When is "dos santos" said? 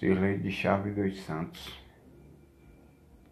0.94-1.89